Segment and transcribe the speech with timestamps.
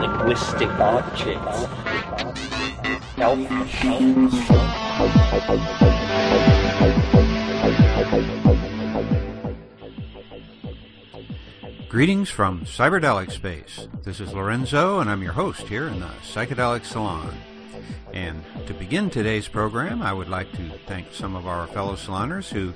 [0.00, 1.66] linguistic objects.
[11.88, 13.86] Greetings from Cyberdelic Space.
[14.02, 17.51] This is Lorenzo, and I'm your host here in the Psychedelic Salon.
[18.12, 22.50] And to begin today's program, I would like to thank some of our fellow saloners
[22.50, 22.74] who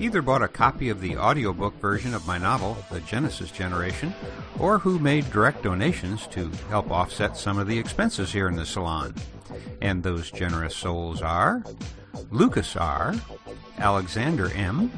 [0.00, 4.14] either bought a copy of the audiobook version of my novel, The Genesis Generation,
[4.58, 8.64] or who made direct donations to help offset some of the expenses here in the
[8.64, 9.14] salon.
[9.82, 11.62] And those generous souls are
[12.30, 13.14] Lucas R.,
[13.78, 14.90] Alexander M.,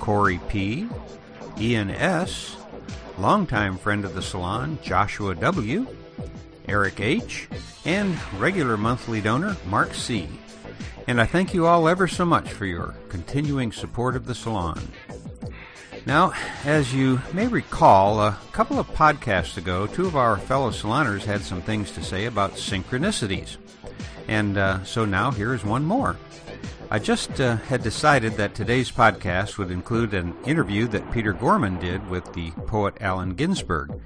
[0.00, 0.88] Corey P.,
[1.58, 2.56] Ian S.,
[3.18, 5.86] longtime friend of the salon, Joshua W.,
[6.68, 7.48] Eric H.,
[7.86, 10.28] and regular monthly donor, Mark C.
[11.06, 14.82] And I thank you all ever so much for your continuing support of the salon.
[16.04, 16.32] Now,
[16.64, 21.42] as you may recall, a couple of podcasts ago, two of our fellow saloners had
[21.42, 23.56] some things to say about synchronicities.
[24.28, 26.16] And uh, so now here is one more.
[26.90, 31.78] I just uh, had decided that today's podcast would include an interview that Peter Gorman
[31.78, 34.00] did with the poet Allen Ginsberg.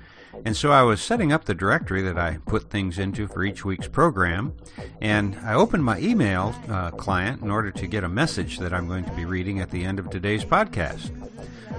[0.45, 3.65] And so I was setting up the directory that I put things into for each
[3.65, 4.55] week's program,
[5.01, 8.89] and I opened my email uh, client in order to get a message that I'm
[8.89, 11.11] going to be reading at the end of today's podcast.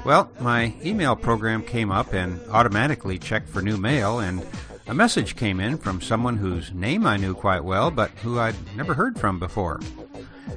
[0.06, 4.46] Well, my email program came up and automatically checked for new mail, and
[4.88, 8.56] a message came in from someone whose name I knew quite well, but who I'd
[8.76, 9.80] never heard from before.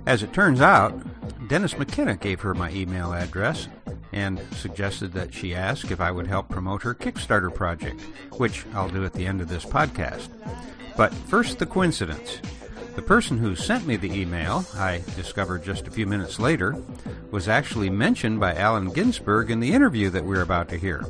[0.07, 0.99] As it turns out,
[1.49, 3.69] Dennis McKenna gave her my email address
[4.15, 8.01] and suggested that she ask if I would help promote her Kickstarter project,
[8.39, 10.29] which I'll do at the end of this podcast.
[10.97, 12.39] But first, the coincidence.
[12.95, 16.81] The person who sent me the email, I discovered just a few minutes later,
[17.33, 21.05] was actually mentioned by Allen Ginsberg in the interview that we're about to hear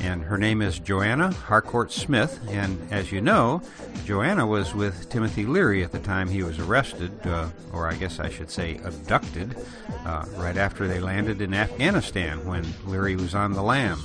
[0.00, 2.40] and her name is Joanna Harcourt Smith.
[2.48, 3.62] And as you know,
[4.04, 8.20] Joanna was with Timothy Leary at the time he was arrested, uh, or I guess
[8.20, 9.56] I should say abducted,
[10.04, 14.02] uh, right after they landed in Afghanistan when Leary was on the lam.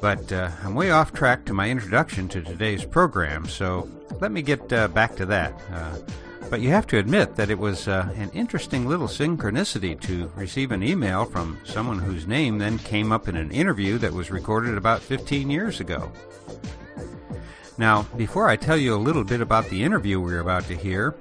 [0.00, 3.88] But uh, I'm way off track to my introduction to today's program, so
[4.20, 5.54] let me get uh, back to that.
[6.54, 10.70] But you have to admit that it was uh, an interesting little synchronicity to receive
[10.70, 14.78] an email from someone whose name then came up in an interview that was recorded
[14.78, 16.12] about 15 years ago.
[17.76, 21.16] Now, before I tell you a little bit about the interview we're about to hear,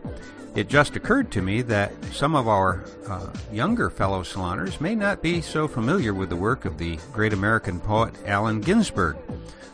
[0.53, 5.23] it just occurred to me that some of our uh, younger fellow saloners may not
[5.23, 9.17] be so familiar with the work of the great American poet Allen Ginsberg,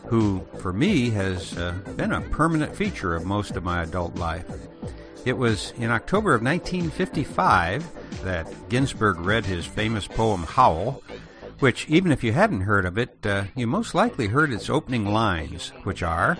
[0.06, 4.46] who, for me, has uh, been a permanent feature of most of my adult life.
[5.30, 11.04] It was in October of 1955 that Ginsberg read his famous poem Howl,
[11.60, 15.06] which, even if you hadn't heard of it, uh, you most likely heard its opening
[15.06, 16.36] lines, which are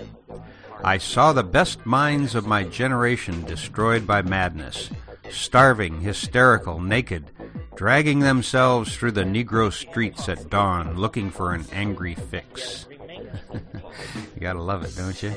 [0.84, 4.90] I saw the best minds of my generation destroyed by madness,
[5.30, 7.30] starving, hysterical, naked,
[7.76, 12.88] dragging themselves through the Negro streets at dawn looking for an angry fix.
[13.54, 15.34] You gotta love it, don't you?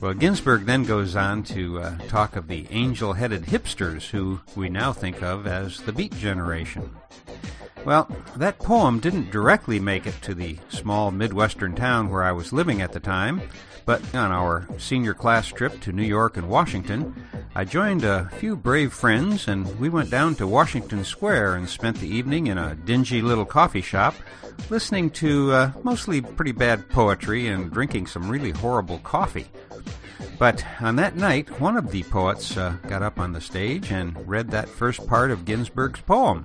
[0.00, 4.68] Well, Ginsberg then goes on to uh, talk of the angel headed hipsters who we
[4.68, 6.90] now think of as the Beat Generation.
[7.84, 12.52] Well, that poem didn't directly make it to the small Midwestern town where I was
[12.52, 13.42] living at the time,
[13.84, 17.14] but on our senior class trip to New York and Washington,
[17.54, 21.98] I joined a few brave friends and we went down to Washington Square and spent
[21.98, 24.14] the evening in a dingy little coffee shop
[24.70, 29.46] listening to uh, mostly pretty bad poetry and drinking some really horrible coffee.
[30.38, 34.28] But on that night, one of the poets uh, got up on the stage and
[34.28, 36.44] read that first part of Ginsberg's poem,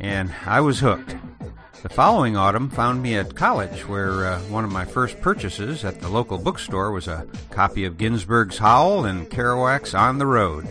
[0.00, 1.16] and I was hooked.
[1.82, 6.00] The following autumn found me at college, where uh, one of my first purchases at
[6.00, 10.68] the local bookstore was a copy of Ginsberg's Howl and Kerouac's On the Road.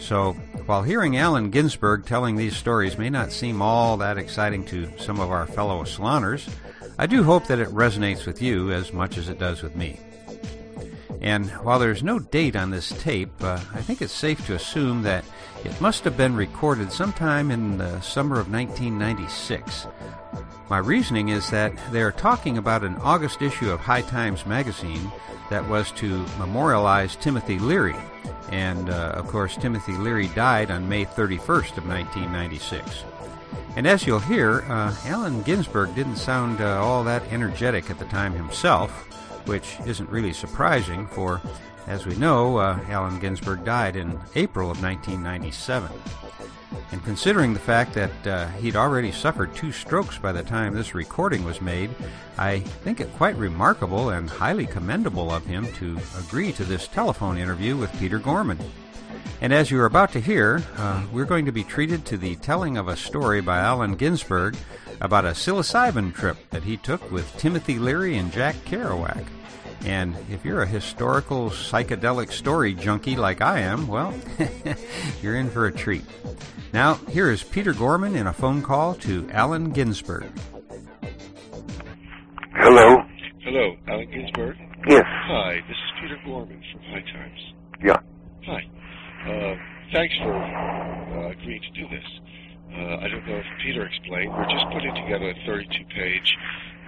[0.00, 0.34] So,
[0.66, 5.18] while hearing Allen Ginsberg telling these stories may not seem all that exciting to some
[5.18, 6.48] of our fellow saloners,
[6.98, 9.98] I do hope that it resonates with you as much as it does with me.
[11.20, 15.02] And while there's no date on this tape, uh, I think it's safe to assume
[15.02, 15.24] that
[15.64, 19.86] it must have been recorded sometime in the summer of 1996.
[20.70, 25.10] My reasoning is that they're talking about an August issue of High Times magazine
[25.50, 27.96] that was to memorialize Timothy Leary.
[28.50, 33.04] And uh, of course, Timothy Leary died on May 31st of 1996.
[33.76, 38.04] And as you'll hear, uh, Allen Ginsberg didn't sound uh, all that energetic at the
[38.06, 39.07] time himself
[39.48, 41.40] which isn't really surprising, for
[41.88, 45.90] as we know, uh, Allen Ginsberg died in April of 1997.
[46.92, 50.94] And considering the fact that uh, he'd already suffered two strokes by the time this
[50.94, 51.90] recording was made,
[52.36, 57.38] I think it quite remarkable and highly commendable of him to agree to this telephone
[57.38, 58.58] interview with Peter Gorman.
[59.40, 62.36] And as you are about to hear, uh, we're going to be treated to the
[62.36, 64.56] telling of a story by Allen Ginsberg
[65.00, 69.24] about a psilocybin trip that he took with Timothy Leary and Jack Kerouac.
[69.84, 74.14] And if you're a historical psychedelic story junkie like I am, well,
[75.22, 76.04] you're in for a treat.
[76.72, 80.30] Now, here is Peter Gorman in a phone call to Allen Ginsberg.
[82.54, 82.96] Hello?
[83.44, 84.56] Hello, Allen Ginsberg?
[84.88, 85.04] Yes.
[85.06, 87.40] Hi, this is Peter Gorman from High Times.
[87.82, 87.96] Yeah.
[88.46, 88.62] Hi.
[89.26, 89.54] Uh,
[89.92, 92.04] thanks for uh, agreeing to do this.
[92.72, 94.32] Uh, I don't know if Peter explained.
[94.32, 96.36] We're just putting together a 32-page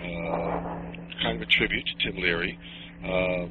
[0.00, 0.80] uh,
[1.22, 2.58] kind of a tribute to Tim Leary,
[3.04, 3.46] uh,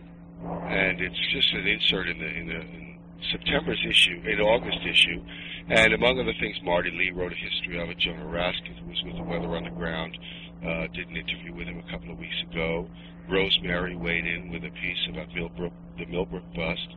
[0.68, 2.98] and it's just an insert in the in the in
[3.32, 5.22] September's issue, in August issue,
[5.70, 7.98] and among other things, Marty Lee wrote a history of it.
[8.00, 10.18] Jonah Raskin, who was with the Weather Underground,
[10.66, 12.88] uh, did an interview with him a couple of weeks ago.
[13.30, 16.88] Rosemary weighed in with a piece about Millbrook, the Millbrook bust.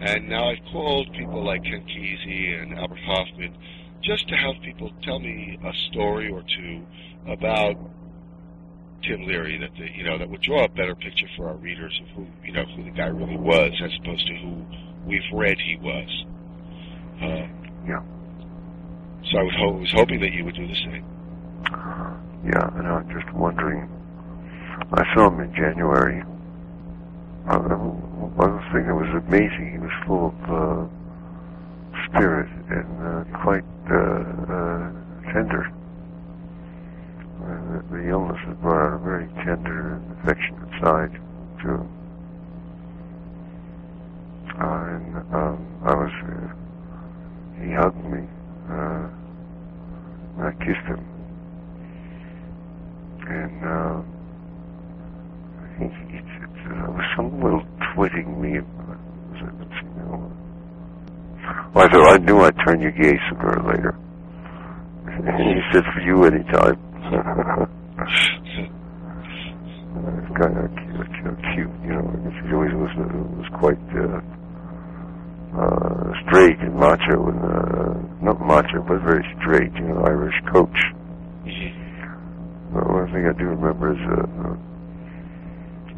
[0.00, 3.56] And now I've called people like Ken Kesey and Albert Hofmann
[4.02, 6.84] just to have people tell me a story or two
[7.26, 7.76] about
[9.06, 11.98] Tim Leary that the, you know that would draw a better picture for our readers
[12.02, 14.64] of who you know who the guy really was as opposed to who
[15.06, 16.24] we've read he was.
[17.20, 17.46] Uh,
[17.86, 18.00] Yeah.
[19.30, 21.04] so I was, ho- was hoping that you would do the same.
[22.44, 23.88] Yeah, and I'm just wondering.
[24.92, 26.22] I saw him in January.
[27.48, 30.88] Uh, one thing that was amazing, he was full of uh,
[32.06, 35.70] spirit and uh, quite uh, uh, tender.
[37.74, 41.12] Uh, the, illness has brought out a very tender and affectionate side
[41.62, 41.88] to him.
[44.60, 46.54] Uh, and um, I was, uh,
[47.60, 48.28] he hugged me,
[48.70, 49.08] uh,
[50.36, 51.02] and I kissed him.
[53.26, 54.02] And uh,
[55.78, 56.20] he, he,
[56.68, 58.60] there was some little twitting me.
[59.40, 60.30] Know,
[61.74, 63.94] well, I thought I knew I'd turn you gay sooner or later.
[65.14, 67.20] And he said, "For you, anytime." it's
[70.40, 72.04] kind of cute, cute, you know.
[72.46, 72.90] He always was
[73.36, 74.20] was quite uh,
[75.60, 77.94] uh, straight and macho, and uh,
[78.24, 80.78] not macho, but very straight, you know, Irish coach.
[82.72, 84.56] But one thing I do remember is uh, uh,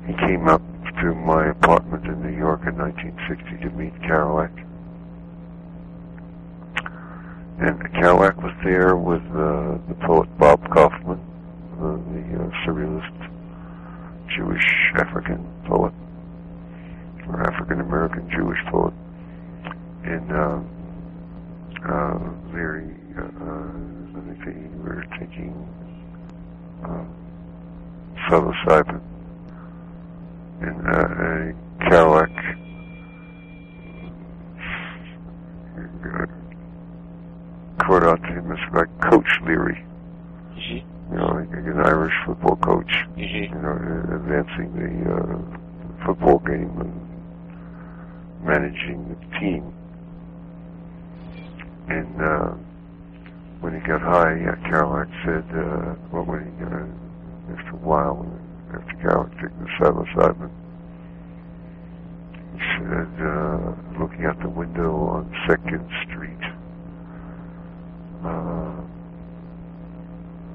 [0.06, 0.62] he came up
[1.00, 4.50] to my apartment in New York in 1960 to meet Kerouac.
[7.58, 11.19] And Kerouac was there with uh, the poet Bob Kaufman,
[11.81, 13.31] uh, the uh, surrealist
[14.37, 15.94] Jewish African poet,
[17.26, 18.93] or African American Jewish poet.
[20.05, 20.60] And uh,
[21.91, 22.19] uh,
[22.52, 23.72] very, uh, uh,
[24.19, 25.55] I think they were taking
[26.84, 27.05] uh,
[28.29, 29.00] psilocybin.
[30.60, 32.37] And uh, uh, Kerouac
[36.05, 36.26] uh,
[37.84, 39.84] called out to him as like Coach Leary,
[40.56, 40.82] Mhm.
[41.10, 43.50] you know, like an Irish football coach, Mhm.
[43.50, 47.00] you know, uh, advancing the uh, football game and
[48.44, 49.72] managing the team.
[51.88, 52.50] And uh,
[53.60, 54.56] when he got high, yeah,
[55.36, 55.94] Said, uh,
[56.24, 58.40] when he, uh, while, when-
[58.72, 58.96] after
[59.40, 60.50] took the psilocybin,
[62.52, 66.44] he said, uh, looking out the window on Second Street,
[68.24, 68.82] uh,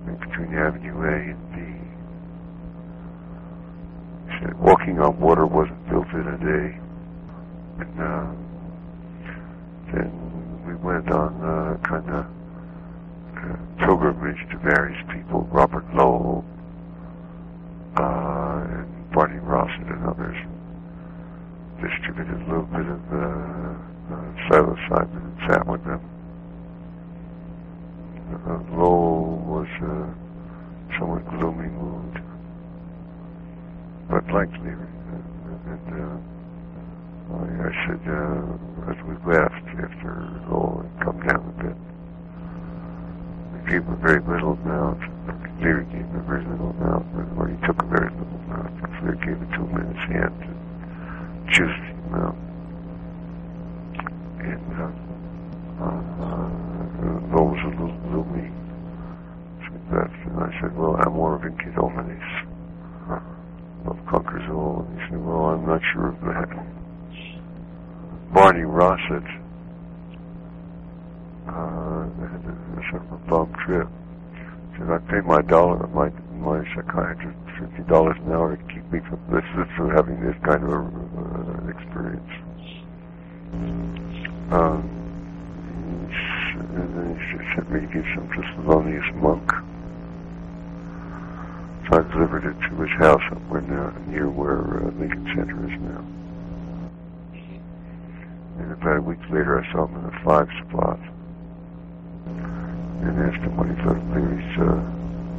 [0.06, 1.62] between Avenue A and B,
[4.28, 6.80] he said, walking on water wasn't built in a day.
[7.80, 8.32] And uh,
[9.94, 12.26] then we went on uh, kind of
[13.86, 16.46] pilgrimage to various people, Robert Lowell,
[17.98, 20.38] uh, and Barney Rosset and others.
[21.82, 26.02] Distributed a little bit of uh, uh, psilocybin and sat with them.
[28.32, 32.24] Uh, Lowell was uh, somewhat gloomy mood,
[34.10, 34.88] but liked Leary.
[35.12, 35.26] And,
[35.68, 36.18] and, uh,
[37.32, 40.12] I, said, uh, as we left after
[40.50, 41.91] Lowell had come down a bit,
[43.68, 45.00] gave a very little amount.
[45.62, 47.06] Leary gave a very little amount,
[47.38, 48.76] or he took a very little amount.
[48.82, 50.50] because Leary gave it to him in his hand to
[51.54, 52.38] choose the amount.
[54.42, 54.90] And uh,
[55.82, 56.50] uh,
[57.30, 58.50] Lowell was a little gloomy.
[59.70, 62.30] Said that, and I said, well, I'm more of Inca Dominis.
[63.86, 64.86] Love conquers all.
[64.88, 66.50] And he said, well, I'm not sure of that.
[68.34, 69.26] Barney Rosset,
[71.48, 72.42] uh, had
[73.32, 73.88] a, a bum trip.
[74.78, 79.00] Said, I pay my dollar, my my psychiatrist fifty dollars an hour to keep me
[79.10, 79.44] from this,
[79.76, 82.32] from having this kind of uh, experience.
[84.52, 84.90] Um,
[86.60, 89.52] and then he sent me to some Thelonious Monk.
[91.90, 95.66] So I delivered it to his house up where now, near where uh, Lincoln Center
[95.66, 96.06] is now.
[98.60, 101.00] And about a week later, I saw him in the five spot
[103.04, 104.78] and asked him what he thought of Leary's uh,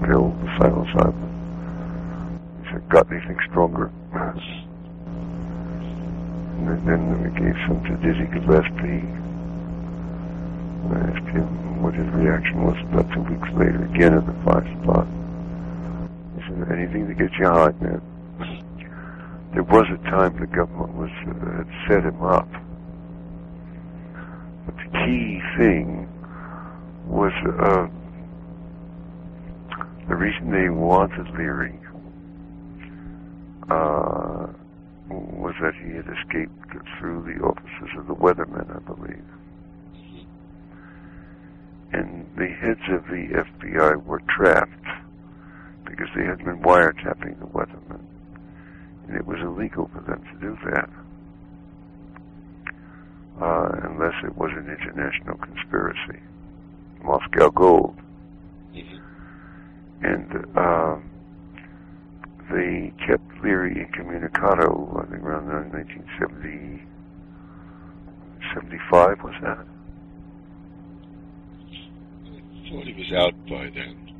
[0.06, 1.30] pill, the final psilocybin.
[2.62, 3.90] He said, got anything stronger?
[6.82, 9.04] and then we gave some to Dizzy Gillespie.
[10.90, 14.66] I asked him what his reaction was about two weeks later, again in the five
[14.82, 15.06] spot.
[16.36, 18.00] He said, anything to get you high, man.
[19.52, 22.48] There was a time the government was uh, had set him up.
[24.64, 26.01] But the key thing
[27.06, 27.86] was uh,
[30.08, 31.78] the reason they wanted Leary
[33.70, 34.46] uh,
[35.08, 36.52] was that he had escaped
[36.98, 39.24] through the offices of the Weathermen, I believe.
[41.92, 44.86] And the heads of the FBI were trapped
[45.84, 48.00] because they had been wiretapping the Weathermen.
[49.06, 50.88] And it was illegal for them to do that.
[53.40, 56.20] Uh, unless it was an international conspiracy.
[57.04, 57.96] Moscow Gold.
[60.02, 60.96] And uh,
[62.50, 66.84] they kept Leary incommunicado, I think around 1970,
[68.54, 69.66] 75 was that?
[72.26, 74.10] I thought he was out by then.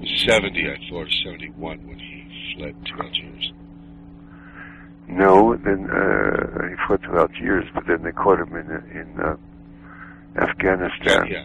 [0.00, 3.52] It was 70, I thought, or 71 when he fled to Algiers.
[5.08, 9.36] No, then uh, he fled to Algiers, but then they caught him in in uh,
[10.42, 11.26] Afghanistan.
[11.28, 11.44] Yeah.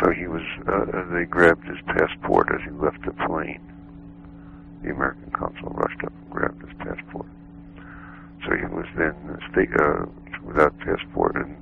[0.00, 0.42] So he was.
[0.66, 3.60] Uh, they grabbed his passport as he left the plane.
[4.82, 7.26] The American consul rushed up and grabbed his passport.
[8.44, 9.14] So he was then
[9.52, 10.06] state, uh,
[10.42, 11.56] without passport and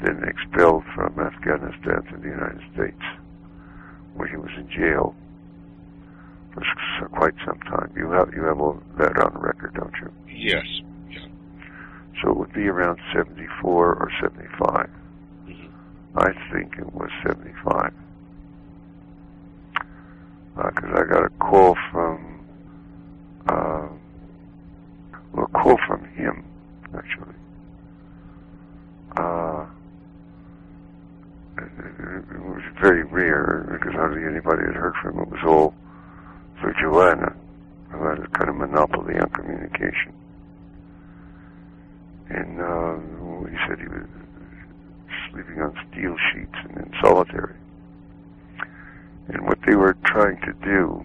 [0.00, 3.02] then expelled from Afghanistan to the United States,
[4.14, 5.14] where he was in jail
[6.52, 7.92] for quite some time.
[7.96, 10.12] You have you have all that on record, don't you?
[10.28, 10.64] Yes.
[11.10, 11.26] Yeah.
[12.22, 14.88] So it would be around 74 or 75.
[16.16, 17.92] I think it was 75.
[20.56, 22.46] Because I got a call from,
[23.48, 23.88] uh,
[25.32, 26.44] well, a call from him,
[26.96, 27.34] actually.
[29.16, 29.66] Uh,
[31.58, 35.22] it, it, it was very rare because hardly anybody had heard from him.
[35.22, 35.74] It was all
[36.60, 37.34] through Joanna,
[37.90, 40.14] who had a kind of monopoly on communication.
[42.30, 44.06] And uh, he said he was
[45.34, 47.56] sleeping on steel sheets and in solitary.
[49.28, 51.04] And what they were trying to do,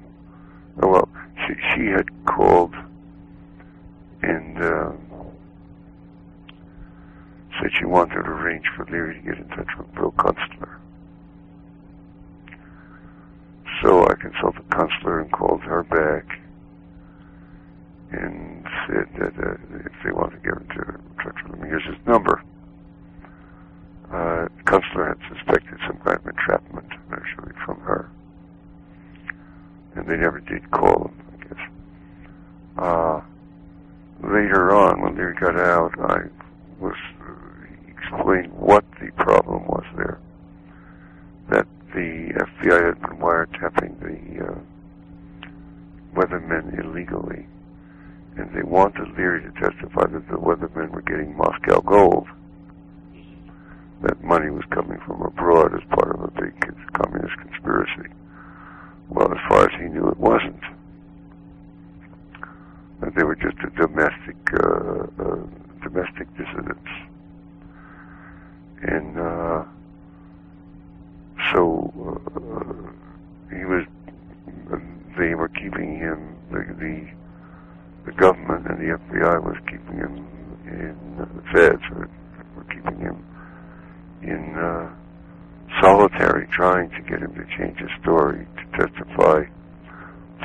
[0.84, 1.10] oh, well,
[1.48, 2.74] she, she had called
[4.22, 4.92] and uh,
[7.60, 10.76] said she wanted to arrange for Leary to get in touch with Bill Kunstler.
[13.82, 16.40] So I consulted Kunstler and called her back
[18.12, 19.54] and said that uh,
[19.86, 22.42] if they wanted to get into touch with him, here's his number.
[24.12, 28.10] Uh, Kunstler had suspected some kind of entrapment, actually, from her.
[29.96, 31.68] And they never did call him, I guess.
[32.78, 33.22] Uh,
[34.24, 36.22] later on, when they got out, I
[36.80, 37.34] was uh,
[37.88, 40.20] explained what the problem was there.
[41.50, 44.60] That the FBI had been wiretapping the uh,
[46.16, 47.46] weathermen illegally,
[48.38, 52.28] and they wanted Leary to testify that the weathermen were getting Moscow gold.
[54.02, 56.54] That money was coming from abroad as part of a big
[56.94, 58.10] communist conspiracy.
[59.10, 60.62] Well, as far as he knew, it wasn't.
[63.02, 65.36] That they were just a domestic, uh, uh,
[65.84, 66.90] domestic dissidents.
[68.82, 69.64] And uh,
[71.52, 71.92] so
[72.36, 73.86] uh, he was.
[75.18, 76.36] They were keeping him.
[76.52, 77.10] The, the
[78.06, 80.28] the government and the FBI was keeping him
[80.66, 82.10] in the feds were
[82.70, 83.24] keeping him
[84.22, 84.90] in uh,
[85.82, 89.44] solitary, trying to get him to change his story to testify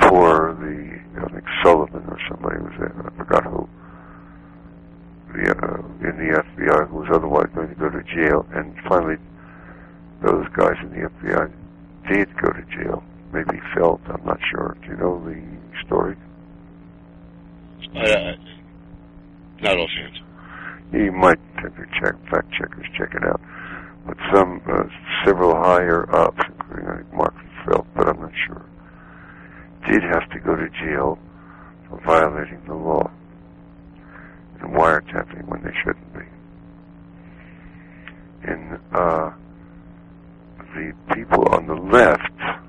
[0.09, 2.93] for the I think Sullivan or somebody was there.
[3.05, 3.69] I forgot who.
[5.33, 9.17] The, uh, in the FBI who was otherwise going to go to jail, and finally,
[10.21, 11.51] those guys in the FBI
[12.11, 13.03] did go to jail.
[13.33, 14.77] Maybe Felt, I'm not sure.
[14.81, 15.41] Do you know the
[15.85, 16.15] story?
[17.95, 18.37] I, I,
[19.61, 20.19] not offhand.
[20.93, 23.41] You might have your check, fact checkers check it out.
[24.05, 24.83] But some, uh,
[25.25, 27.33] several higher ups, including I Mark
[27.65, 28.65] Felt, but I'm not sure,
[29.89, 31.17] did have to go to jail
[31.89, 33.09] for violating the law
[34.59, 36.25] and wiretapping when they shouldn't be.
[38.43, 39.31] And uh,
[40.75, 42.61] the people on the left,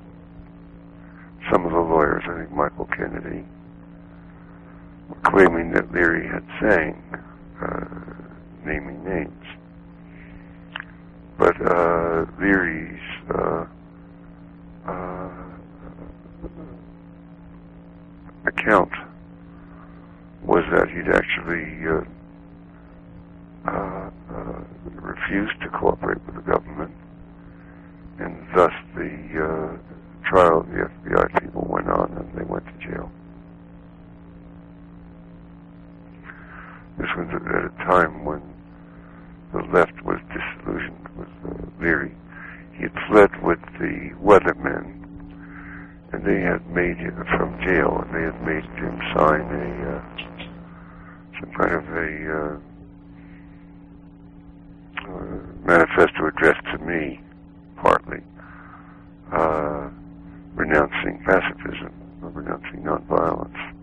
[1.53, 3.45] some of the lawyers, I think Michael Kennedy,
[5.09, 7.03] were claiming that Leary had sang,
[7.61, 7.85] uh,
[8.65, 9.45] naming names.
[11.39, 13.01] But uh, Leary's
[13.31, 13.67] uh,
[14.87, 15.29] uh,
[18.47, 18.91] account
[20.43, 22.01] was that he'd actually uh,
[23.69, 24.63] uh, uh,
[24.93, 26.95] refused to cooperate with the government,
[28.19, 29.79] and thus the
[30.25, 33.11] trial of the FBI people went on and they went to jail.
[36.99, 38.56] This was at a time when
[39.57, 41.29] the left was disillusioned with
[41.81, 42.15] Leary.
[42.77, 45.03] He had fled with the Weathermen,
[46.13, 50.03] and they had made him from jail, and they had made him sign a uh,
[51.41, 52.59] some kind of a uh,
[55.09, 57.21] uh, manifesto addressed to me,
[57.77, 58.21] partly
[59.33, 59.89] uh,
[60.55, 63.76] renouncing pacifism, renouncing nonviolence.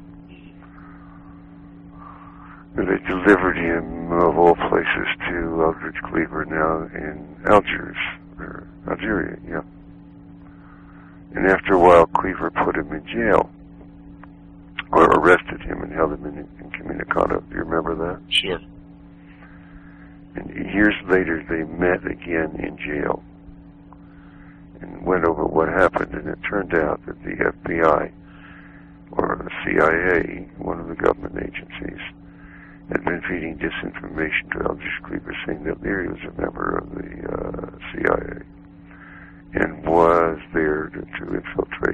[2.75, 7.97] They delivered him, of all places, to Eldridge Cleaver now in Algiers,
[8.39, 9.61] or Algeria, yeah.
[11.35, 13.49] And after a while, Cleaver put him in jail,
[14.91, 17.41] or arrested him and held him in incommunicado.
[17.41, 18.21] Do you remember that?
[18.33, 18.59] Sure.
[20.35, 23.23] And years later, they met again in jail
[24.81, 26.13] and went over what happened.
[26.13, 28.11] And it turned out that the FBI,
[29.11, 32.01] or the CIA, one of the government agencies,
[32.89, 37.11] had been feeding disinformation to Eldridge Cleaver, saying that Leary was a member of the
[37.31, 38.43] uh, CIA
[39.53, 41.92] and was there to, to infiltrate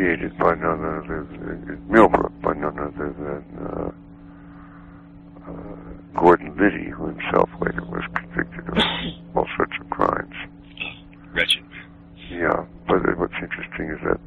[0.00, 3.90] initiated by none other than Millbrook, by none other than uh,
[5.50, 8.76] uh, Gordon Liddy, who himself later was convicted of
[9.36, 10.34] all sorts of crimes.
[11.32, 11.64] Wretched.
[12.30, 14.20] Yeah, but what's interesting is that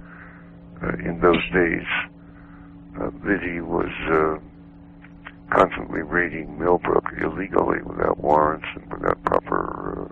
[0.83, 1.87] uh, in those days,
[2.99, 4.39] uh, Liddy was uh,
[5.55, 10.09] constantly raiding Millbrook illegally without warrants and without proper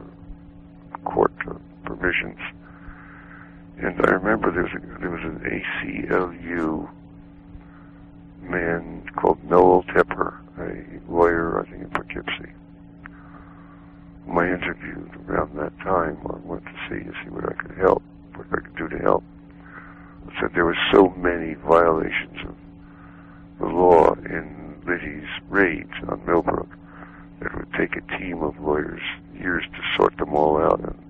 [0.94, 2.40] uh, court uh, permissions.
[3.82, 6.88] And I remember there was, a, there was an ACLU
[8.42, 12.54] man called Noel Tepper, a lawyer, I think, in Poughkeepsie,
[14.26, 16.20] whom I interviewed around that time.
[16.30, 18.04] I went to see to see what I could help,
[18.36, 19.24] what I could do to help.
[20.28, 22.56] I said there were so many violations of
[23.58, 26.70] the law in Liddy's raids on Millbrook
[27.40, 29.02] that it would take a team of lawyers
[29.34, 31.04] years to sort them all out and,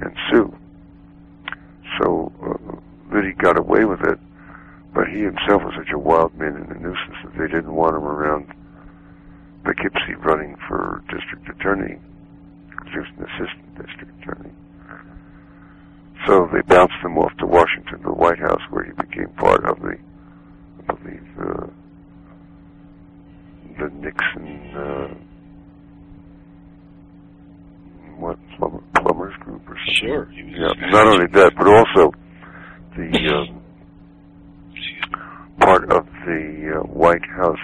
[0.00, 0.54] and sue.
[2.00, 4.18] So uh, Liddy got away with it,
[4.94, 7.96] but he himself was such a wild man and a nuisance that they didn't want
[7.96, 8.46] him around
[9.64, 11.98] Poughkeepsie running for district attorney
[12.70, 14.50] because he was an assistant district attorney.
[16.26, 19.64] So they bounced him off to Washington, to the White House, where he became part
[19.64, 19.96] of the,
[20.88, 21.66] I believe, uh,
[23.78, 25.14] the Nixon, uh,
[28.18, 30.08] what, plumber, plumbers group or something.
[30.08, 30.24] Sure.
[30.26, 32.12] He was Yeah, not only that, but also
[32.96, 33.62] the um,
[35.58, 37.58] part of the uh, White House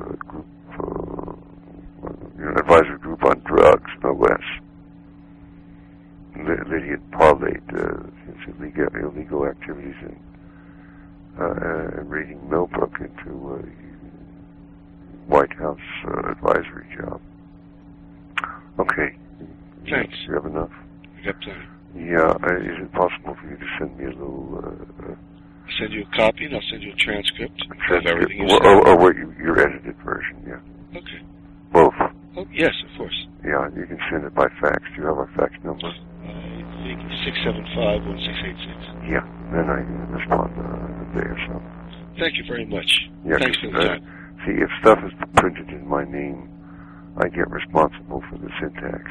[0.00, 0.46] uh, group,
[0.78, 1.32] uh,
[2.38, 4.44] you know, advisory group on drugs, no less.
[6.72, 10.16] That, that he had parlayed uh, his illegal, illegal activities in
[11.38, 13.62] uh, uh, raiding Millbrook into a
[15.30, 17.20] White House uh, advisory job.
[18.78, 19.16] Okay.
[19.88, 20.14] Thanks.
[20.26, 20.70] You have enough?
[21.20, 21.60] I got plenty.
[21.96, 22.20] Yeah.
[22.42, 25.92] Uh, is it possible for you to send me a little uh, uh, I'll send
[25.92, 28.06] you a copy and I'll send you a transcript of transcript?
[28.06, 28.66] everything you Or, said.
[28.66, 30.42] or, or what you, your edited version?
[30.46, 30.98] Yeah.
[30.98, 31.20] Okay.
[31.72, 31.94] Both.
[32.36, 33.26] Oh, yes, of course.
[33.44, 33.68] Yeah.
[33.76, 34.82] You can send it by fax.
[34.96, 35.92] Do you have a fax number?
[36.92, 38.76] Think six seven five one six eight six.
[39.08, 39.24] Yeah.
[39.48, 39.80] Then I
[40.12, 41.56] respond uh, in a day or so.
[42.18, 43.08] Thank you very much.
[43.24, 44.04] Yeah, Thanks for the uh, time.
[44.44, 46.52] See, if stuff is printed in my name,
[47.16, 49.08] I get responsible for the syntax.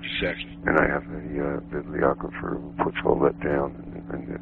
[0.00, 0.56] Exactly.
[0.64, 4.40] and I have a uh, bibliographer who puts all that down, and, and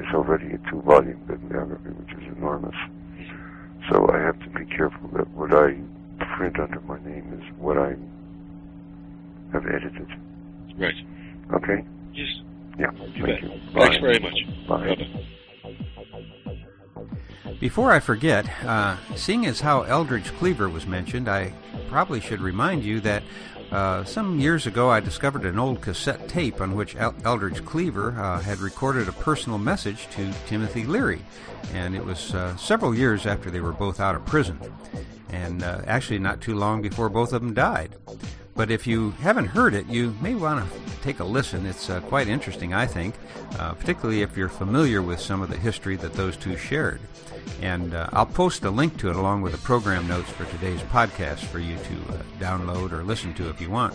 [0.00, 2.76] it's already a two-volume bibliography, which is enormous.
[3.90, 5.76] So I have to be careful that what I
[6.38, 7.92] print under my name is what I
[9.52, 10.08] have edited.
[10.78, 10.96] Right.
[11.54, 11.84] Okay?
[12.16, 12.28] Yes.
[12.78, 12.90] Yeah.
[13.14, 13.42] You Thank bet.
[13.42, 13.48] you.
[13.74, 14.00] Thanks Bye.
[14.00, 14.34] very much.
[14.68, 14.94] Bye.
[14.94, 15.22] Bye-bye.
[17.60, 21.52] Before I forget, uh, seeing as how Eldridge Cleaver was mentioned, I
[21.88, 23.22] probably should remind you that
[23.70, 28.10] uh, some years ago I discovered an old cassette tape on which El- Eldridge Cleaver
[28.18, 31.22] uh, had recorded a personal message to Timothy Leary,
[31.72, 34.58] and it was uh, several years after they were both out of prison,
[35.30, 37.96] and uh, actually not too long before both of them died.
[38.56, 41.66] But if you haven't heard it, you may want to take a listen.
[41.66, 43.14] It's uh, quite interesting, I think,
[43.58, 47.00] uh, particularly if you're familiar with some of the history that those two shared.
[47.60, 50.80] And uh, I'll post a link to it along with the program notes for today's
[50.82, 53.94] podcast for you to uh, download or listen to if you want.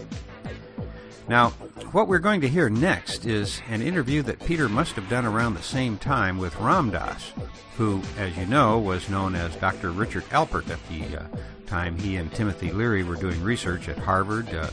[1.27, 1.49] Now,
[1.91, 5.53] what we're going to hear next is an interview that Peter must have done around
[5.53, 7.31] the same time with Ram Dass,
[7.77, 9.91] who, as you know, was known as Dr.
[9.91, 11.25] Richard Alpert at the uh,
[11.71, 14.69] time he and Timothy Leary were doing research at Harvard, uh,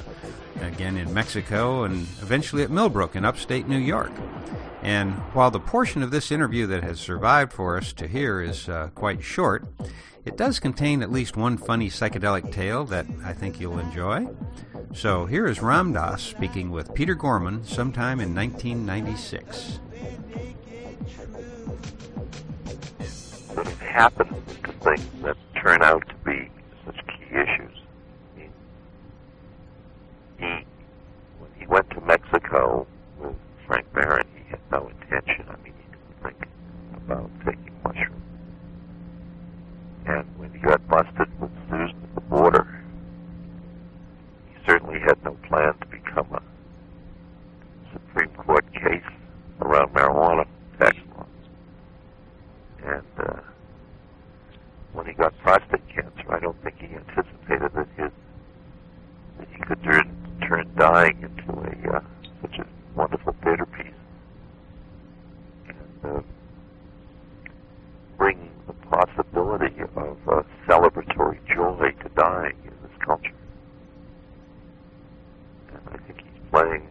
[0.63, 4.11] again in Mexico, and eventually at Millbrook in upstate New York.
[4.83, 8.69] And while the portion of this interview that has survived for us to hear is
[8.69, 9.65] uh, quite short,
[10.25, 14.27] it does contain at least one funny psychedelic tale that I think you'll enjoy.
[14.93, 19.79] So here is Ram Dass speaking with Peter Gorman sometime in 1996.
[23.55, 24.33] But it happens
[24.65, 26.51] to things that turn out to be
[27.29, 27.77] key issues.
[28.37, 28.53] Mean,
[30.39, 30.65] he,
[31.39, 32.87] when he went to Mexico
[33.19, 33.37] with
[33.67, 35.47] Frank Barron, he had no intention.
[35.49, 36.49] I mean, he didn't think
[36.97, 38.23] about taking mushrooms.
[40.07, 42.83] And when he got busted with Susan at the border,
[44.49, 46.43] he certainly had no plan to become a
[47.93, 49.03] Supreme Court case
[49.61, 50.47] around marijuana
[50.79, 51.27] tax laws.
[52.85, 53.41] And uh,
[54.99, 56.27] when he got prostate cancer.
[56.29, 58.11] I don't think he anticipated that his
[59.39, 62.01] that he could turn turn dying into a uh,
[62.43, 63.95] such a wonderful theater piece
[65.69, 66.21] and uh,
[68.17, 73.31] bring the possibility of uh, celebratory joy to dying in this culture.
[75.69, 76.89] And I think he's playing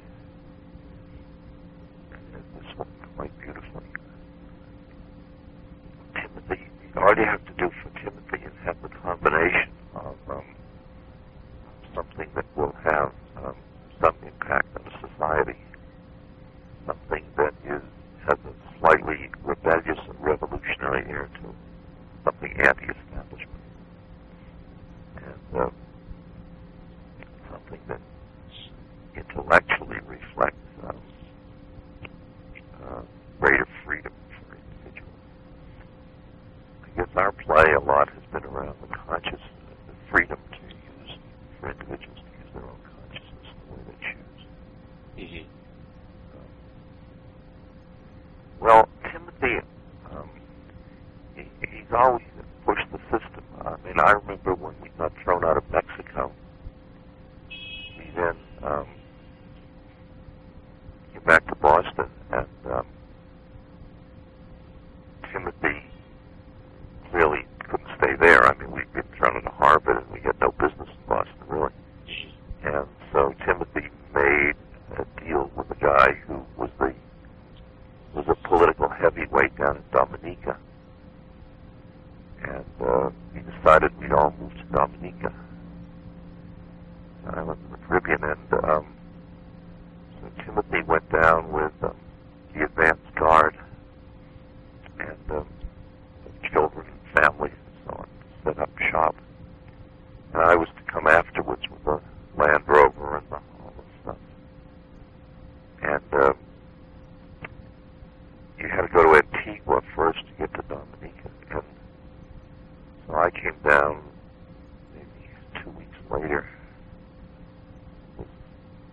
[2.56, 3.84] this one quite beautifully.
[7.18, 7.72] You have to do
[113.08, 114.12] So I came down
[114.94, 115.30] maybe
[115.64, 116.48] two weeks later
[118.18, 118.28] was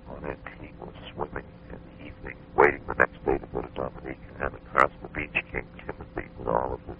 [0.08, 4.32] on Antigua was swimming in the evening, waiting the next day to go to Dominica,
[4.40, 6.98] and across the beach came Timothy with all of his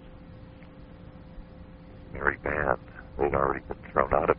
[2.13, 2.77] merry band.
[3.17, 4.37] They'd already been thrown out of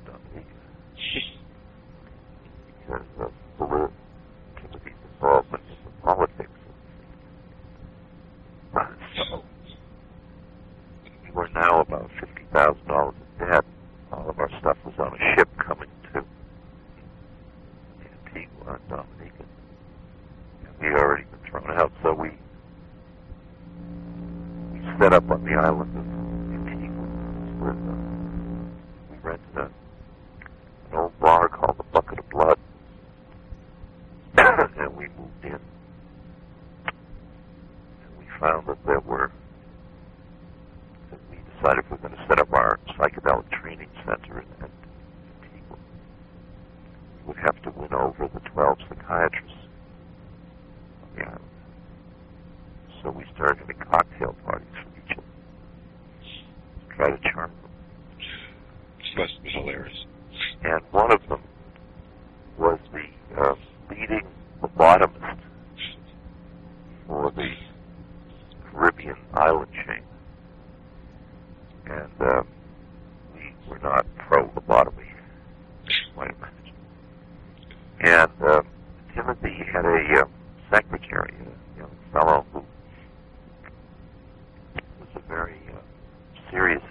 [86.57, 86.86] series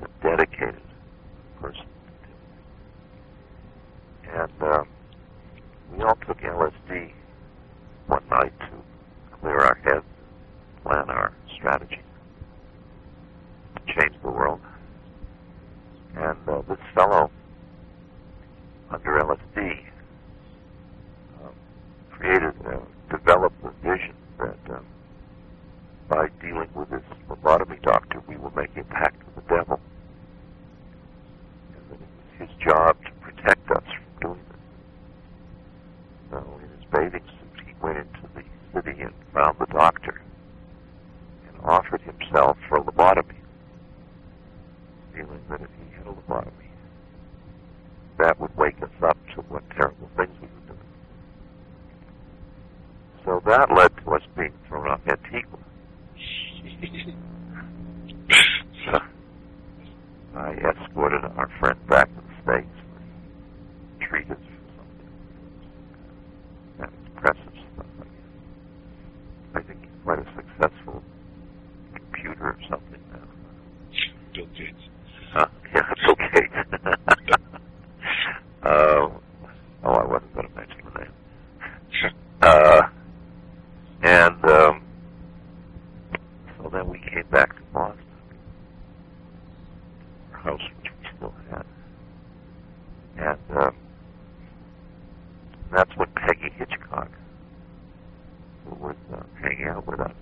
[99.67, 100.13] out with us,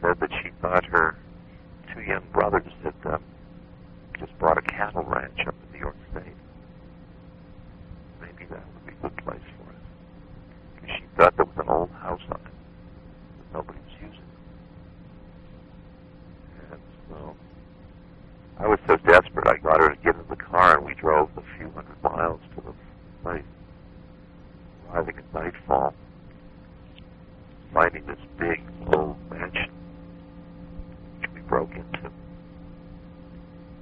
[0.00, 1.16] said that she thought her
[1.94, 3.22] two young brothers had um,
[4.18, 6.34] just bought a cattle ranch up in New York State.
[8.20, 9.82] Maybe that would be a good place for us.
[10.74, 12.52] Because she thought there was an old house on it
[13.38, 14.30] that nobody was using.
[16.70, 17.36] And so
[18.58, 21.34] I was so desperate, I got her to get in the car and we drove
[21.34, 22.72] the few hundred miles to the
[23.22, 23.42] place.
[24.90, 25.94] Arriving at nightfall,
[27.72, 28.62] finding this big
[28.94, 29.70] old mansion
[31.20, 32.10] which we broke into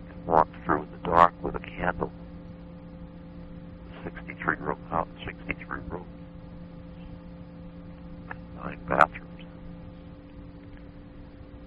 [0.09, 2.11] and walked through in the dark with a candle.
[4.03, 6.07] 63 room house, 63 rooms,
[8.63, 9.45] nine bathrooms.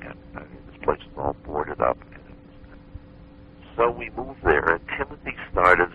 [0.01, 1.97] And I mean, this place was all boarded up.
[2.01, 2.77] And it was,
[3.75, 5.89] so we moved there, and Timothy started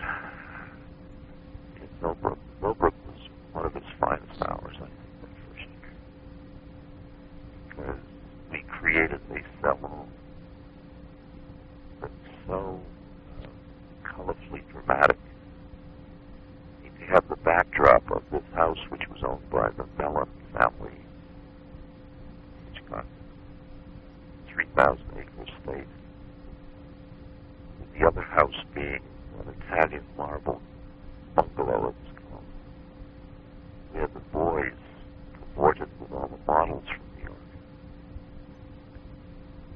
[1.77, 2.37] in Millbrook.
[2.61, 4.91] Millbrook was one of his finest hours, I think,
[5.21, 5.93] that first year.
[7.69, 7.99] Because
[8.51, 10.07] we created a salon
[12.01, 12.13] that's
[12.47, 12.79] so
[13.41, 13.47] uh,
[14.07, 15.17] colorfully dramatic.
[16.83, 20.91] You have the backdrop of this house, which was owned by the Mellon family,
[22.73, 23.05] Hitchcock,
[24.53, 25.87] 3,000 acre estate.
[27.97, 29.01] The other house being
[29.39, 30.61] an Italian marble
[31.35, 32.43] bungalow, it was called.
[33.93, 34.71] We had the boys
[35.39, 37.37] cavorted with all the models from New York,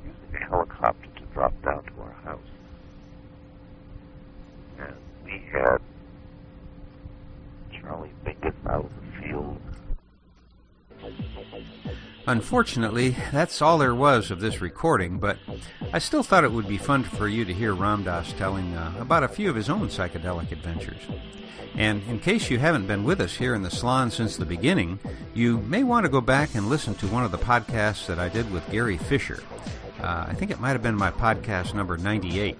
[0.06, 2.40] using a helicopter to drop down to our house.
[4.80, 5.78] And we had
[7.72, 9.58] Charlie Mingus out of the field.
[12.28, 15.38] Unfortunately, that's all there was of this recording, but
[15.94, 18.94] I still thought it would be fun for you to hear Ram Dass telling uh,
[19.00, 21.02] about a few of his own psychedelic adventures.
[21.76, 25.00] And in case you haven't been with us here in the salon since the beginning,
[25.34, 28.28] you may want to go back and listen to one of the podcasts that I
[28.28, 29.42] did with Gary Fisher.
[30.02, 32.58] Uh, I think it might have been my podcast number 98.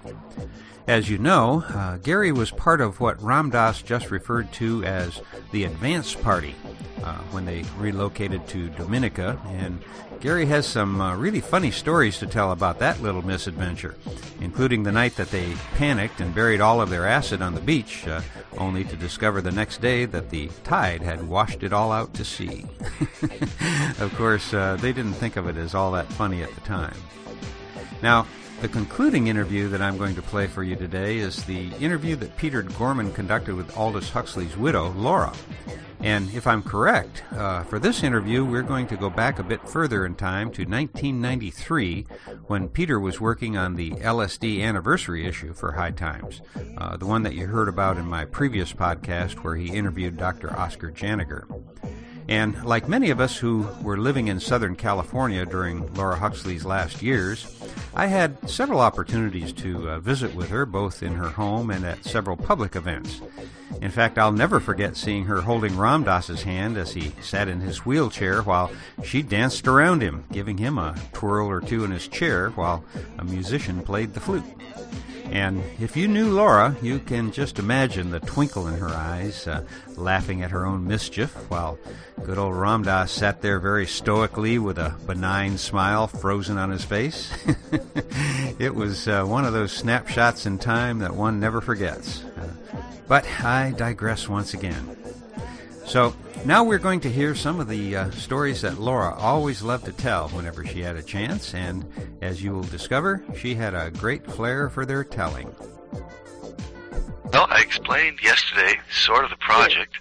[0.88, 5.20] As you know, uh, Gary was part of what Ram Dass just referred to as
[5.52, 6.54] the Advance Party
[7.04, 9.84] uh, when they relocated to Dominica, and
[10.20, 13.96] Gary has some uh, really funny stories to tell about that little misadventure,
[14.40, 18.08] including the night that they panicked and buried all of their acid on the beach,
[18.08, 18.22] uh,
[18.56, 22.24] only to discover the next day that the tide had washed it all out to
[22.24, 22.64] sea.
[24.00, 26.96] of course, uh, they didn't think of it as all that funny at the time.
[28.02, 28.26] Now,
[28.60, 32.36] the concluding interview that I'm going to play for you today is the interview that
[32.36, 35.32] Peter Gorman conducted with Aldous Huxley's widow, Laura.
[36.00, 39.68] And if I'm correct, uh, for this interview, we're going to go back a bit
[39.68, 42.06] further in time to 1993
[42.46, 46.40] when Peter was working on the LSD anniversary issue for High Times,
[46.76, 50.56] uh, the one that you heard about in my previous podcast where he interviewed Dr.
[50.56, 51.46] Oscar Janiger.
[52.28, 57.02] And like many of us who were living in Southern California during Laura Huxley's last
[57.02, 57.58] years,
[57.94, 62.04] I had several opportunities to uh, visit with her, both in her home and at
[62.04, 63.22] several public events.
[63.80, 67.60] In fact, I'll never forget seeing her holding Ram Dass's hand as he sat in
[67.60, 68.70] his wheelchair while
[69.02, 72.84] she danced around him, giving him a twirl or two in his chair while
[73.18, 74.44] a musician played the flute.
[75.30, 79.64] And if you knew Laura, you can just imagine the twinkle in her eyes, uh,
[79.96, 81.78] laughing at her own mischief, while
[82.24, 86.84] good old Ram Dass sat there very stoically with a benign smile frozen on his
[86.84, 87.32] face.
[88.58, 92.24] it was uh, one of those snapshots in time that one never forgets.
[92.24, 92.48] Uh,
[93.06, 94.97] but I digress once again.
[95.88, 96.14] So
[96.44, 99.92] now we're going to hear some of the uh, stories that Laura always loved to
[99.92, 104.26] tell whenever she had a chance, and as you will discover, she had a great
[104.26, 105.50] flair for their telling.
[107.32, 109.94] Well, I explained yesterday sort of the project,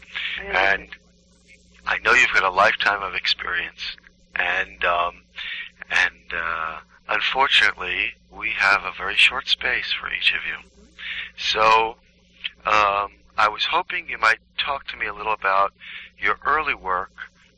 [0.45, 0.89] and
[1.85, 3.95] I know you've got a lifetime of experience,
[4.35, 5.21] and um,
[5.89, 10.69] and uh, unfortunately, we have a very short space for each of you.
[11.37, 11.95] So,
[12.65, 15.73] um, I was hoping you might talk to me a little about
[16.17, 17.11] your early work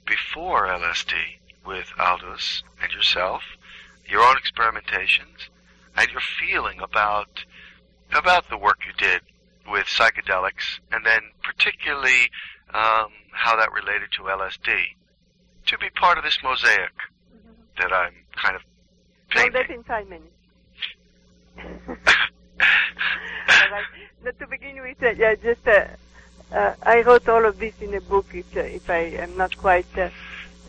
[0.06, 1.14] before LSD
[1.66, 3.44] with Aldous and yourself,
[4.06, 5.48] your own experimentations,
[5.96, 7.46] and your feeling about
[8.12, 9.22] about the work you did
[9.70, 12.32] with psychedelics, and then particularly
[12.74, 14.96] um, how that related to LSD,
[15.68, 16.92] to be part of this mosaic
[17.80, 18.64] that I'm kind of
[19.36, 19.54] No, painting.
[19.54, 20.34] that in five minutes.
[24.24, 25.86] Now, to begin with, uh, yeah, just uh,
[26.52, 28.26] uh, I wrote all of this in a book.
[28.34, 30.10] If, uh, if I am not quite, uh,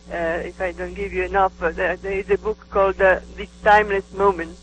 [0.09, 3.19] uh, if I don't give you enough, uh, there, there is a book called uh,
[3.35, 4.57] "This Timeless Moment,"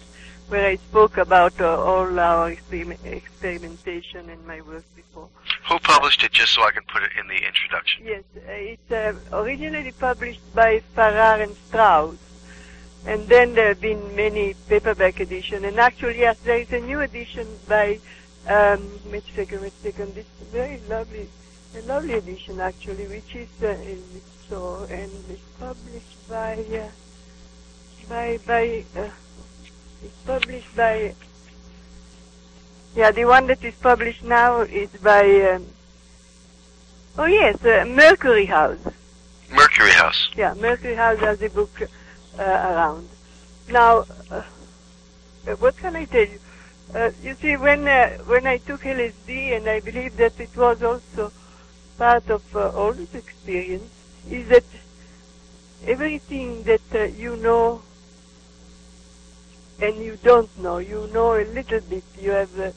[0.49, 5.29] where I spoke about uh, all our experiment, experimentation and my work before.
[5.69, 8.07] Who published it, just so I can put it in the introduction?
[8.07, 12.17] Yes, uh, it's uh, originally published by Farrar and Straus,
[13.05, 15.65] and then there have been many paperback editions.
[15.65, 17.99] And actually, yes, there is a new edition by.
[18.47, 20.15] Um, a second, wait a.
[20.15, 21.29] This very lovely,
[21.77, 24.03] a lovely edition actually, which is uh, in
[24.49, 26.89] so and it's published by uh,
[28.09, 28.85] by by.
[28.97, 29.11] Uh,
[30.03, 31.15] it's published by.
[32.95, 35.25] Yeah, the one that is published now is by.
[35.53, 35.67] Um,
[37.21, 38.79] Oh yes, uh, Mercury House.
[39.51, 40.31] Mercury House.
[40.37, 43.09] Yeah, Mercury House has a book uh, around.
[43.69, 44.43] Now, uh,
[45.59, 46.39] what can I tell you?
[46.95, 50.83] Uh, you see, when uh, when I took LSD, and I believe that it was
[50.83, 51.33] also
[51.99, 53.91] part of uh, all this experience,
[54.31, 54.65] is that
[55.87, 57.83] everything that uh, you know
[59.81, 62.73] and you don't know, you know a little bit, you have uh,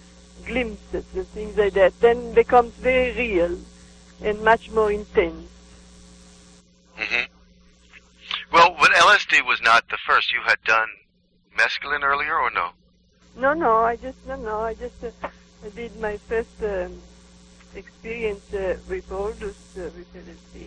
[0.46, 3.58] glimpses and things like that, then becomes very real
[4.22, 5.50] and much more intense.
[6.96, 7.24] hmm
[8.52, 10.88] Well, when LSD was not the first, you had done
[11.58, 12.70] mescaline earlier, or no?
[13.36, 15.28] No, no, I just no, no, I just uh,
[15.66, 17.02] I did my first um,
[17.76, 20.08] experience uh, with Aldous uh, with
[20.54, 20.64] yes.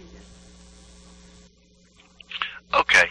[2.75, 3.09] Okay.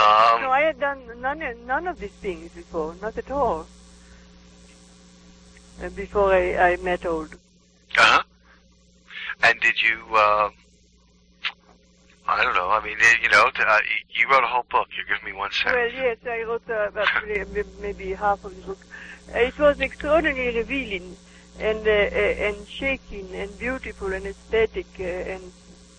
[0.00, 3.66] Um, no, I had done none none of these things before, not at all.
[5.82, 7.38] Uh, before I, I met Aldous.
[7.96, 8.22] Uh-huh.
[9.42, 10.52] And did you, um,
[12.28, 13.78] I don't know, I mean, you know, uh,
[14.10, 14.88] you wrote a whole book.
[14.94, 15.94] You're giving me one sentence.
[15.94, 18.78] Well, yes, I wrote uh, about may- maybe half of the book.
[19.34, 21.16] Uh, it was extraordinarily revealing
[21.58, 25.52] and uh, uh, and shaking and beautiful and aesthetic and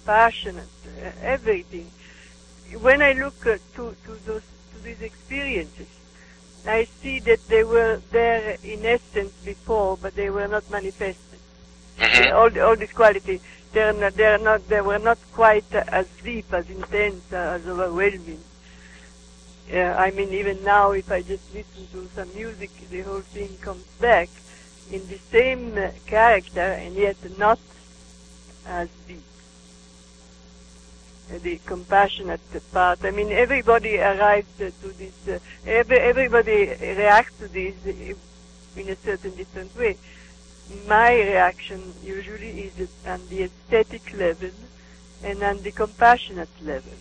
[0.06, 1.92] passionate, uh, everything.
[2.80, 5.88] When I look to to those to these experiences,
[6.66, 11.29] I see that they were there in essence before, but they were not manifested.
[12.00, 12.34] Mhm.
[12.34, 13.42] All all this quality,
[13.74, 18.42] they're not, they're not, they were not quite as deep, as intense, as overwhelming.
[19.72, 23.50] Uh, I mean, even now, if I just listen to some music, the whole thing
[23.62, 24.30] comes back
[24.92, 27.60] in the same uh, character, and yet not
[28.66, 29.22] as deep.
[31.32, 32.42] Uh, the compassionate
[32.72, 33.00] part.
[33.06, 35.42] I mean, everybody arrives to this.
[35.68, 37.76] Every, everybody reacts to this
[38.76, 39.98] in a certain different way.
[40.88, 44.52] My reaction usually is on the aesthetic level
[45.24, 46.94] and on the compassionate level.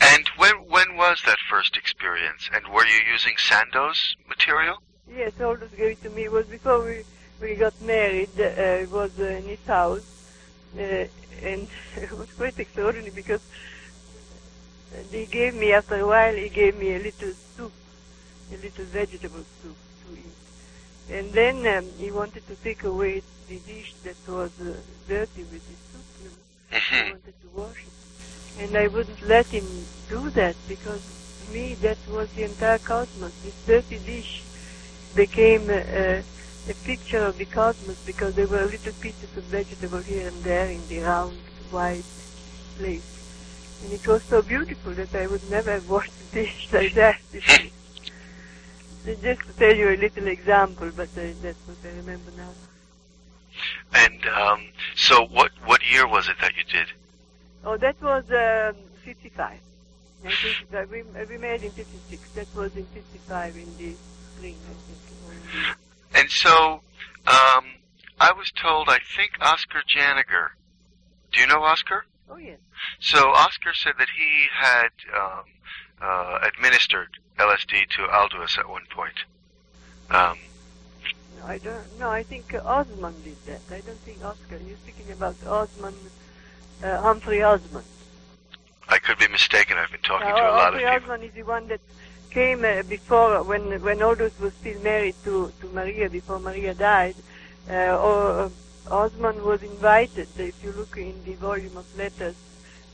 [0.00, 2.48] And when when was that first experience?
[2.54, 4.78] And were you using Sandoz material?
[5.14, 6.24] Yes, Aldous gave it to me.
[6.24, 7.04] It was before we,
[7.40, 8.30] we got married.
[8.38, 10.06] Uh, it was uh, in his house.
[10.76, 11.06] Uh,
[11.42, 13.42] and it was quite extraordinary because
[15.10, 17.72] he gave me, after a while, he gave me a little soup,
[18.52, 20.39] a little vegetable soup to eat.
[21.10, 24.74] And then um, he wanted to take away the dish that was uh,
[25.08, 26.06] dirty with the soup.
[26.22, 27.04] You know.
[27.04, 28.62] He wanted to wash it.
[28.62, 29.66] And I wouldn't let him
[30.08, 31.02] do that because
[31.46, 33.32] to me that was the entire cosmos.
[33.42, 34.42] This dirty dish
[35.14, 36.22] became a, a,
[36.68, 40.68] a picture of the cosmos because there were little pieces of vegetable here and there
[40.68, 41.36] in the round,
[41.70, 42.04] white
[42.78, 43.02] plate.
[43.82, 47.18] And it was so beautiful that I would never have washed a dish like that.
[49.06, 49.20] You see.
[49.20, 52.50] So Just to tell you a little example, but uh, that's what I remember now.
[53.94, 54.60] And um,
[54.94, 56.86] so, what what year was it that you did?
[57.64, 59.58] Oh, that was um, 55.
[60.22, 60.90] 1955.
[60.90, 62.22] We, we married in 56.
[62.34, 63.94] That was in 55 in the
[64.36, 64.98] spring, I think.
[65.26, 65.40] or in
[66.12, 66.80] the- And so,
[67.26, 67.64] um,
[68.20, 70.48] I was told, I think Oscar Janiger.
[71.32, 72.04] Do you know Oscar?
[72.30, 72.58] Oh, yes.
[73.00, 75.44] So Oscar said that he had um,
[76.00, 77.08] uh, administered
[77.46, 79.18] LSD to Aldous at one point.
[80.10, 80.36] Um,
[81.38, 81.86] No, I don't.
[81.98, 83.62] No, I think uh, Osmond did that.
[83.76, 84.58] I don't think Oscar.
[84.66, 85.96] You're speaking about Osmond,
[86.84, 87.86] uh, Humphrey Osmond.
[88.88, 89.78] I could be mistaken.
[89.78, 91.12] I've been talking Now, to a lot of Humphrey people.
[91.12, 91.80] Osmond is the one that
[92.30, 97.16] came uh, before when when Aldous was still married to to Maria before Maria died.
[97.70, 98.48] Uh, or, uh,
[98.90, 100.28] Osmond was invited.
[100.36, 102.34] If you look in the volume of letters,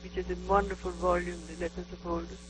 [0.03, 2.43] which is a wonderful volume, the letters of Aldous,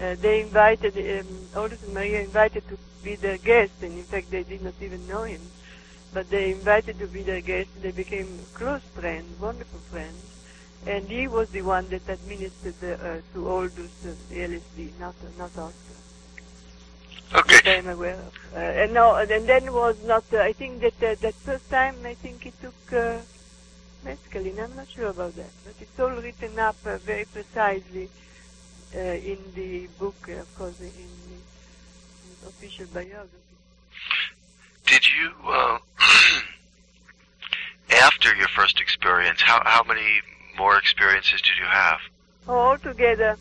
[0.00, 4.30] uh, they invited, um, Aldous and Maria invited to be their guest, and in fact
[4.30, 5.40] they did not even know him.
[6.12, 10.22] But they invited to be their guest, they became close friends, wonderful friends.
[10.86, 15.14] And he was the one that administered the, uh, to Aldous uh, the LSD, not,
[15.38, 15.74] not Oscar.
[17.34, 17.60] Okay.
[17.64, 18.32] That I'm aware of.
[18.54, 21.96] Uh, and no, and then was not, uh, I think that uh, that first time,
[22.04, 23.18] I think he took uh,
[24.04, 25.50] mescaline, I'm not sure about that.
[25.64, 28.10] But it's all written up uh, very precisely
[28.94, 30.92] uh, in the book, uh, of course, in
[32.42, 33.30] the official biography.
[34.86, 35.78] Did you, uh,
[37.90, 40.20] after your first experience, how, how many
[40.56, 41.98] more experiences did you have?
[42.48, 43.36] Oh, altogether,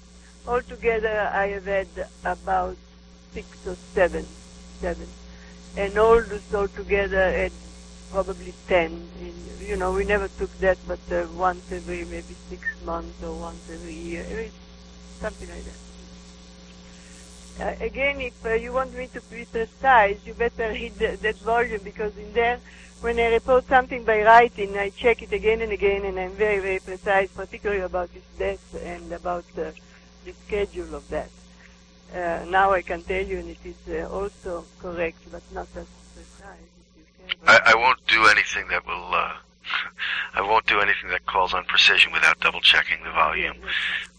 [0.48, 1.88] altogether, I have had
[2.24, 2.78] about
[3.34, 4.26] six or seven,
[4.82, 5.08] seven,
[5.78, 7.52] and all those altogether had
[8.12, 9.08] probably ten.
[9.22, 9.34] In,
[9.68, 13.62] you know, we never took that, but uh, once every maybe six months or once
[13.72, 14.65] every year, It's
[15.22, 15.76] something like that.
[17.58, 21.38] Uh, again, if uh, you want me to be precise, you better read the, that
[21.40, 22.60] volume because in there,
[23.00, 26.60] when I report something by writing, I check it again and again, and I'm very,
[26.60, 29.72] very precise, particularly about his death and about uh,
[30.26, 31.30] the schedule of that.
[32.14, 35.88] Uh, now I can tell you, and it is uh, also correct, but not as
[36.14, 36.70] precise.
[37.48, 39.34] I, I won't do anything that will, uh,
[40.34, 43.56] I won't do anything that calls on precision without double checking the volume.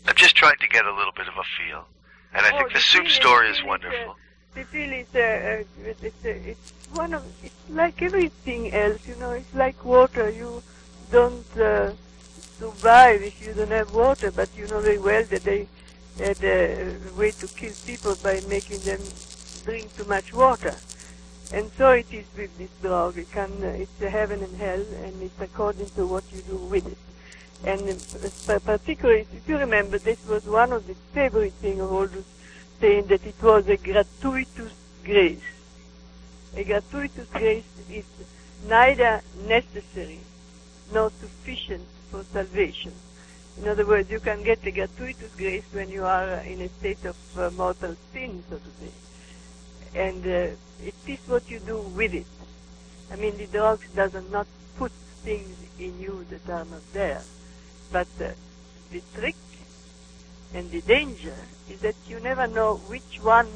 [0.07, 1.87] I'm just trying to get a little bit of a feel.
[2.35, 4.17] And I Oh, think the the soup story is is, wonderful.
[4.55, 9.17] The feel is, uh, uh, it's, uh, it's one of, it's like everything else, you
[9.17, 10.31] know, it's like water.
[10.31, 10.63] You
[11.11, 11.93] don't uh,
[12.59, 15.69] survive if you don't have water, but you know very well that they
[16.19, 19.01] had a way to kill people by making them
[19.65, 20.75] drink too much water.
[21.53, 23.19] And so it is with this drug.
[23.19, 26.57] It can, uh, it's a heaven and hell, and it's according to what you do
[26.57, 26.99] with it.
[27.65, 32.07] And uh, particularly, if you remember, this was one of the favorite things of all
[32.07, 32.25] those
[32.81, 34.73] saying that it was a gratuitous
[35.05, 35.41] grace.
[36.55, 38.05] A gratuitous grace is
[38.67, 40.21] neither necessary
[40.93, 42.93] nor sufficient for salvation.
[43.59, 47.05] In other words, you can get a gratuitous grace when you are in a state
[47.05, 48.93] of uh, mortal sin, so to say.
[49.95, 52.27] And uh, it is what you do with it.
[53.11, 57.23] I mean, the drugs does not put things in you that are not there.
[57.93, 58.31] But uh,
[58.91, 59.37] the trick
[60.55, 61.37] and the danger
[61.71, 63.49] is that you never know which one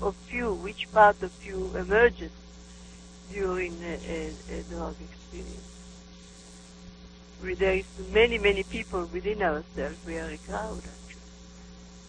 [0.00, 2.30] of you, which part of you emerges
[3.32, 5.74] during a, a, a drug experience.
[7.42, 9.98] We, there is many, many people within ourselves.
[10.06, 10.82] We are a crowd.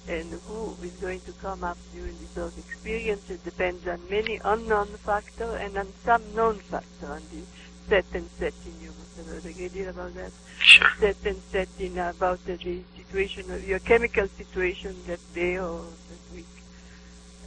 [0.08, 5.60] And who is going to come up during those experiences depends on many unknown factors
[5.62, 7.42] and on some known factor, on the
[7.88, 8.74] set and setting.
[8.82, 10.32] You must have heard a great deal about that
[10.62, 10.88] Sure.
[11.00, 16.36] set and setting about the, the situation of your chemical situation that day or that
[16.36, 16.46] week,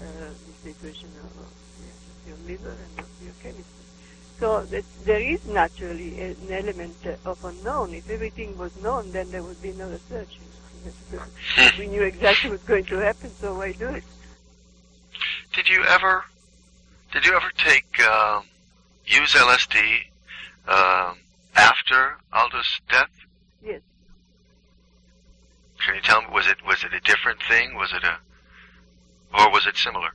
[0.01, 0.05] uh,
[0.65, 1.53] the situation of, of
[2.27, 3.65] your liver and of your chemistry.
[4.39, 7.95] So that there is naturally an element of unknown.
[7.95, 10.39] If everything was known, then there would be no research.
[11.79, 14.05] We knew exactly what was going to happen, so why do it?
[15.55, 16.25] Did you ever,
[17.13, 18.45] did you ever take, um,
[19.07, 19.79] use LSD,
[20.69, 21.19] um,
[21.57, 23.11] after Aldous' death?
[23.65, 23.81] Yes.
[25.85, 27.75] Can you tell me, was it, was it a different thing?
[27.77, 28.17] Was it a,
[29.39, 30.11] or was it similar?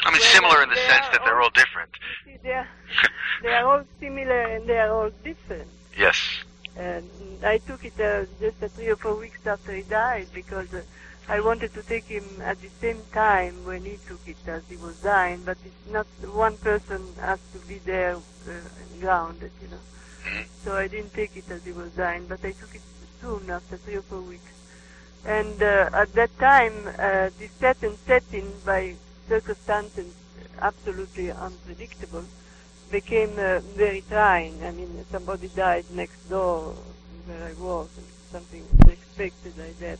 [0.00, 1.90] I mean, Well, similar in the sense that they're all- different.
[2.24, 2.68] See, they are,
[3.42, 5.68] they are all similar and they are all different.
[5.96, 6.44] Yes.
[6.78, 10.68] And I took it uh, just uh, three or four weeks after he died because
[10.74, 10.82] uh,
[11.28, 14.78] I wanted to take him at the same time when he took it as he
[14.78, 19.68] was dying, but it's not one person has to be there uh, and grounded, you
[19.68, 19.82] know.
[20.26, 20.46] Mhm.
[20.64, 22.82] So I didn't take it as he was dying, but I took it
[23.20, 24.52] soon after three or four weeks.
[25.24, 28.96] And uh, at that time, uh, the set and setting by
[29.28, 30.14] circumstances
[30.60, 32.24] absolutely unpredictable
[32.90, 34.62] became uh, very trying.
[34.64, 36.74] I mean, somebody died next door
[37.26, 39.98] where I was, and something unexpected like that.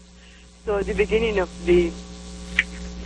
[0.64, 1.92] So the beginning of the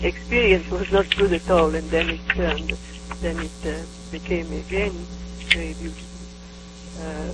[0.02, 2.76] experience was not good at all, and then it turned.
[3.20, 5.06] Then it uh, became again
[5.52, 6.08] very beautiful.
[7.00, 7.32] Uh,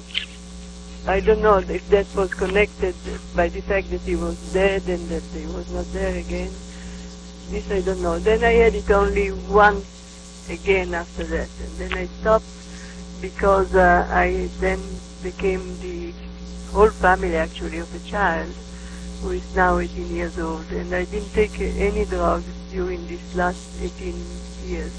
[1.06, 2.94] I don't know if that was connected
[3.34, 6.52] by the fact that he was dead and that he was not there again.
[7.50, 8.18] This I don't know.
[8.18, 9.86] Then I had it only once
[10.48, 12.44] again after that, and then I stopped
[13.20, 14.80] because uh, I then
[15.22, 16.12] became the
[16.72, 18.54] whole family actually of a child
[19.22, 23.58] who is now 18 years old, and I didn't take any drugs during these last
[23.80, 24.14] 18
[24.66, 24.92] years,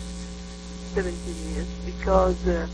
[0.93, 2.68] 17 years, because uh,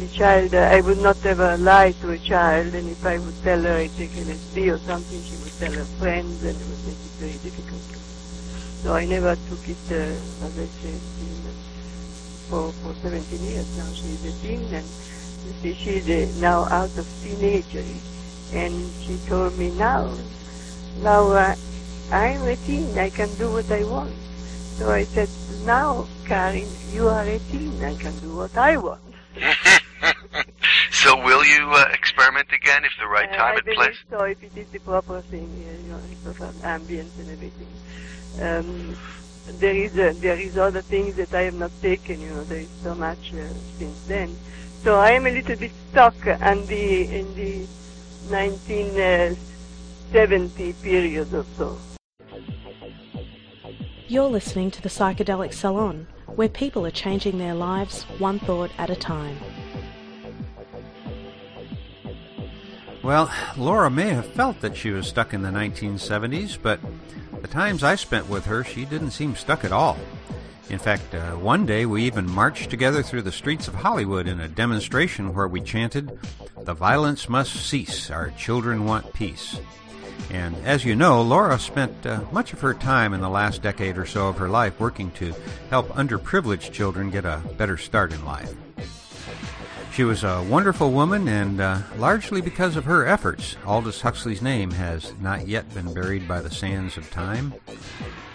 [0.00, 3.42] the child, uh, I would not ever lie to a child, and if I would
[3.44, 6.86] tell her I take LSD or something, she would tell her friends, and it would
[6.86, 7.82] make it very difficult.
[8.82, 11.00] So I never took it, uh, as I said,
[12.48, 13.86] for, for 17 years now.
[13.94, 14.86] She's a teen, and
[15.46, 17.84] you see, she's uh, now out of teenager.
[18.52, 20.16] And she told me now,
[21.02, 21.54] now uh,
[22.12, 24.12] I'm a teen, I can do what I want.
[24.78, 25.28] So I said,
[25.64, 29.00] now, Karin, you are a teen, I can do what I want.
[31.02, 33.96] so will you uh, experiment again if the right Uh, time I and place?
[34.10, 37.68] so, if it is the proper thing, uh, you know, the proper ambience and everything.
[38.40, 38.96] Um,
[39.46, 42.20] there is uh, there is other things that I have not taken.
[42.20, 44.36] You know, there is so much uh, since then.
[44.82, 47.66] So I am a little bit stuck in the in the
[48.28, 51.78] 1970 period or so.
[54.06, 58.90] You're listening to the Psychedelic Salon, where people are changing their lives one thought at
[58.90, 59.38] a time.
[63.02, 66.80] Well, Laura may have felt that she was stuck in the 1970s, but
[67.44, 69.98] the times I spent with her, she didn't seem stuck at all.
[70.70, 74.40] In fact, uh, one day we even marched together through the streets of Hollywood in
[74.40, 76.18] a demonstration where we chanted,
[76.62, 79.60] The violence must cease, our children want peace.
[80.30, 83.98] And as you know, Laura spent uh, much of her time in the last decade
[83.98, 85.34] or so of her life working to
[85.68, 88.54] help underprivileged children get a better start in life.
[89.94, 94.72] She was a wonderful woman, and uh, largely because of her efforts, Aldous Huxley's name
[94.72, 97.54] has not yet been buried by the sands of time.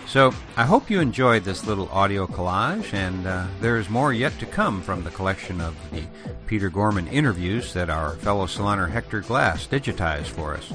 [0.08, 4.40] So, I hope you enjoyed this little audio collage, and uh, there is more yet
[4.40, 6.04] to come from the collection of the
[6.48, 10.72] Peter Gorman interviews that our fellow saloner Hector Glass digitized for us,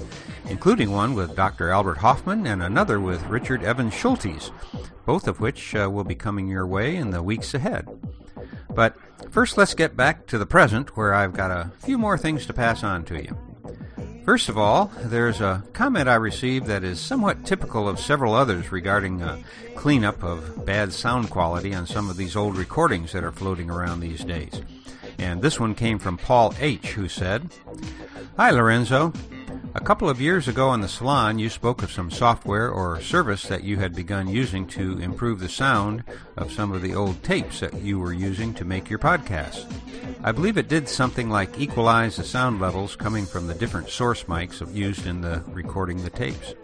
[0.51, 1.70] including one with Dr.
[1.70, 4.51] Albert Hofmann and another with Richard Evans Schultes,
[5.07, 7.89] both of which uh, will be coming your way in the weeks ahead.
[8.74, 8.96] But
[9.30, 12.52] first, let's get back to the present, where I've got a few more things to
[12.52, 13.36] pass on to you.
[14.24, 18.72] First of all, there's a comment I received that is somewhat typical of several others
[18.72, 19.38] regarding uh,
[19.74, 24.00] cleanup of bad sound quality on some of these old recordings that are floating around
[24.00, 24.62] these days.
[25.18, 27.50] And this one came from Paul H., who said,
[28.38, 29.12] Hi, Lorenzo.
[29.76, 33.42] A couple of years ago in the salon, you spoke of some software or service
[33.48, 36.04] that you had begun using to improve the sound
[36.36, 39.66] of some of the old tapes that you were using to make your podcasts.
[40.22, 44.24] I believe it did something like equalize the sound levels coming from the different source
[44.24, 46.54] mics used in the recording the tapes.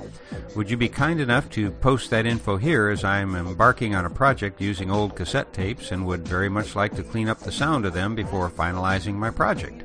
[0.54, 4.04] Would you be kind enough to post that info here as I am embarking on
[4.04, 7.50] a project using old cassette tapes and would very much like to clean up the
[7.50, 9.82] sound of them before finalizing my project?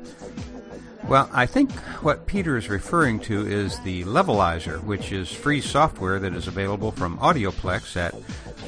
[1.08, 1.70] Well, I think
[2.02, 6.90] what Peter is referring to is the Levelizer, which is free software that is available
[6.90, 8.12] from Audioplex at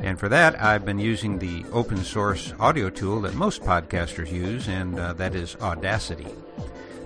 [0.02, 4.68] And for that, I've been using the open source audio tool that most podcasters use,
[4.68, 6.26] and uh, that is Audacity.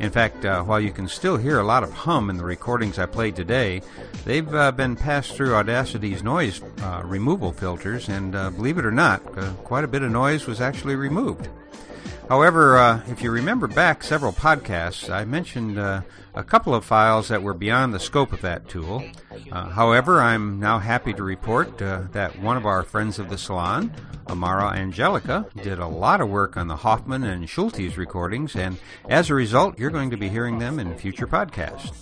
[0.00, 2.98] In fact, uh, while you can still hear a lot of hum in the recordings
[2.98, 3.82] I played today,
[4.24, 8.90] they've uh, been passed through Audacity's noise uh, removal filters, and uh, believe it or
[8.90, 11.48] not, uh, quite a bit of noise was actually removed.
[12.28, 16.00] However, uh, if you remember back several podcasts, I mentioned uh,
[16.34, 19.04] a couple of files that were beyond the scope of that tool.
[19.52, 23.36] Uh, however, I'm now happy to report uh, that one of our friends of the
[23.36, 23.92] salon,
[24.28, 29.28] Amara Angelica, did a lot of work on the Hofmann and Schultes recordings, and as
[29.28, 31.92] a result, you're going to be hearing them in future podcasts.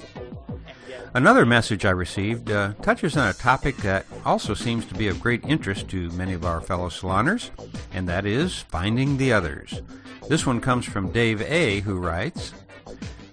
[1.15, 5.21] Another message I received uh, touches on a topic that also seems to be of
[5.21, 7.51] great interest to many of our fellow saloners,
[7.93, 9.83] and that is finding the others.
[10.29, 12.55] This one comes from Dave A., who writes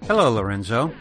[0.08, 0.94] Hello, Lorenzo.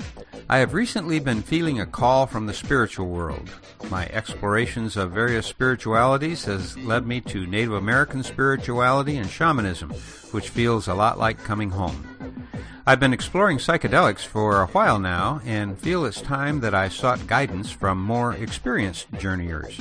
[0.48, 3.50] I have recently been feeling a call from the spiritual world.
[3.90, 9.90] My explorations of various spiritualities has led me to Native American spirituality and shamanism,
[10.30, 12.46] which feels a lot like coming home.
[12.88, 17.26] I've been exploring psychedelics for a while now and feel it's time that I sought
[17.26, 19.78] guidance from more experienced journeyers.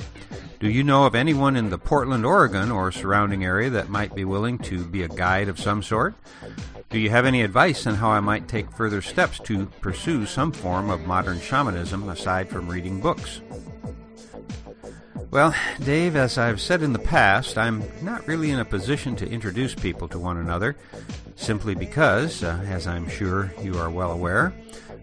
[0.60, 4.26] Do you know of anyone in the Portland, Oregon or surrounding area that might be
[4.26, 6.16] willing to be a guide of some sort?
[6.89, 10.51] Do you have any advice on how I might take further steps to pursue some
[10.51, 13.39] form of modern shamanism aside from reading books?
[15.30, 15.53] Well,
[15.84, 19.75] Dave, as I've said in the past, I'm not really in a position to introduce
[19.75, 20.78] people to one another,
[21.36, 24.53] simply because, uh, as I'm sure you are well aware,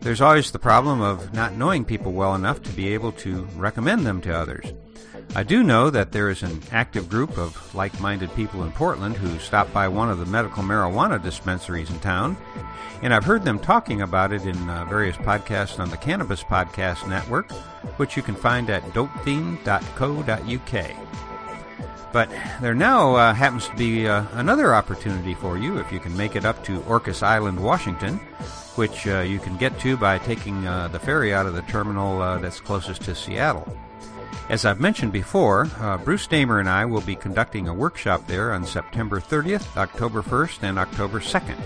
[0.01, 4.07] there's always the problem of not knowing people well enough to be able to recommend
[4.07, 4.73] them to others.
[5.37, 9.17] I do know that there is an active group of like minded people in Portland
[9.17, 12.37] who stop by one of the medical marijuana dispensaries in town,
[13.03, 17.09] and I've heard them talking about it in uh, various podcasts on the Cannabis Podcast
[17.09, 17.51] Network,
[17.97, 20.97] which you can find at dopefiend.co.uk.
[22.13, 26.17] But there now uh, happens to be uh, another opportunity for you if you can
[26.17, 28.19] make it up to Orcas Island, Washington,
[28.77, 32.23] which uh, you can get to by taking uh, the ferry out of the terminal
[32.23, 33.67] uh, that's closest to Seattle.
[34.51, 38.53] As I've mentioned before, uh, Bruce Damer and I will be conducting a workshop there
[38.53, 41.59] on September 30th, October 1st, and October 2nd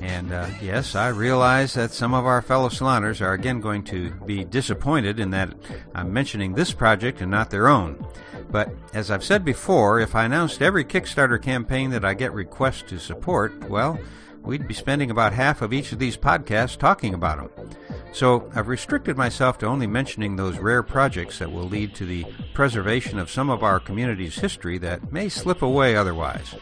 [0.01, 4.11] And uh, yes, I realize that some of our fellow saloners are again going to
[4.25, 5.53] be disappointed in that
[5.93, 8.05] I'm mentioning this project and not their own.
[8.51, 12.83] But as I've said before, if I announced every Kickstarter campaign that I get requests
[12.89, 13.99] to support, well,
[14.43, 17.69] we'd be spending about half of each of these podcasts talking about them.
[18.13, 22.25] So I've restricted myself to only mentioning those rare projects that will lead to the
[22.53, 26.55] preservation of some of our community's history that may slip away otherwise.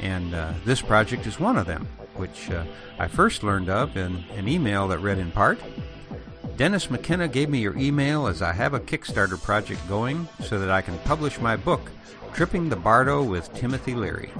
[0.00, 1.86] And uh, this project is one of them,
[2.18, 2.64] which uh,
[2.98, 5.58] I first learned of in an email that read in part
[6.58, 10.70] Dennis McKenna gave me your email as I have a Kickstarter project going so that
[10.70, 11.92] I can publish my book,
[12.34, 14.32] Tripping the Bardo with Timothy Leary.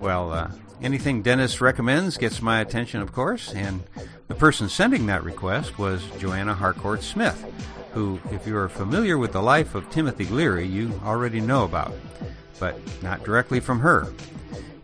[0.00, 0.50] Well, uh,
[0.82, 3.82] anything Dennis recommends gets my attention, of course, and
[4.28, 7.42] the person sending that request was Joanna Harcourt Smith,
[7.94, 11.94] who, if you are familiar with the life of Timothy Leary, you already know about,
[12.60, 14.12] but not directly from her.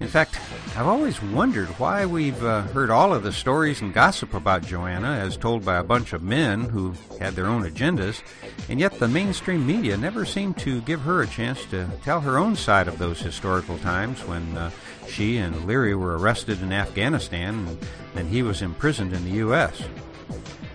[0.01, 0.41] In fact,
[0.77, 5.11] I've always wondered why we've uh, heard all of the stories and gossip about Joanna
[5.11, 8.23] as told by a bunch of men who had their own agendas,
[8.71, 12.39] and yet the mainstream media never seemed to give her a chance to tell her
[12.39, 14.71] own side of those historical times when uh,
[15.07, 17.79] she and Leary were arrested in Afghanistan and
[18.15, 19.83] then he was imprisoned in the U.S.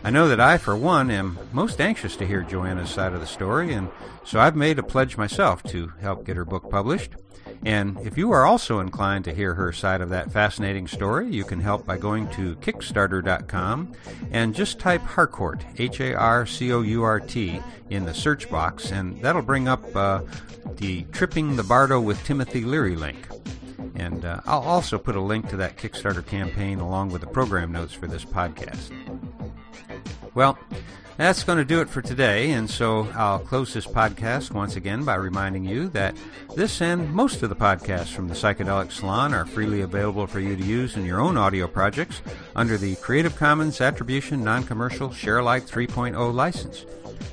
[0.03, 3.25] I know that I, for one, am most anxious to hear Joanna's side of the
[3.25, 3.89] story, and
[4.23, 7.13] so I've made a pledge myself to help get her book published.
[7.63, 11.43] And if you are also inclined to hear her side of that fascinating story, you
[11.43, 13.93] can help by going to Kickstarter.com
[14.31, 18.49] and just type Harcourt, H A R C O U R T, in the search
[18.49, 20.21] box, and that'll bring up uh,
[20.77, 23.27] the Tripping the Bardo with Timothy Leary link.
[23.95, 27.71] And uh, I'll also put a link to that Kickstarter campaign along with the program
[27.71, 28.91] notes for this podcast.
[30.33, 30.57] Well,
[31.17, 35.05] that's going to do it for today, and so I'll close this podcast once again
[35.05, 36.15] by reminding you that
[36.55, 40.55] this and most of the podcasts from the Psychedelic Salon are freely available for you
[40.55, 42.21] to use in your own audio projects
[42.55, 46.85] under the Creative Commons Attribution Non-Commercial Share Alike 3.0 license.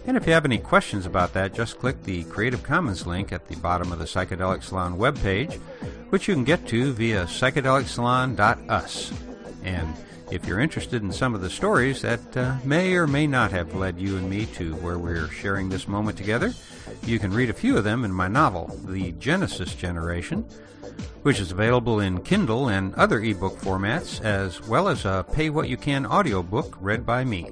[0.07, 3.49] And if you have any questions about that, just click the Creative Commons link at
[3.49, 5.61] the bottom of the Psychedelic Salon webpage,
[6.11, 9.12] which you can get to via psychedelicsalon.us.
[9.64, 9.95] And
[10.33, 13.74] if you're interested in some of the stories that uh, may or may not have
[13.74, 16.55] led you and me to where we're sharing this moment together,
[17.05, 20.47] you can read a few of them in my novel, The Genesis Generation,
[21.22, 25.68] which is available in Kindle and other ebook formats, as well as a pay what
[25.68, 27.51] you can audiobook read by me.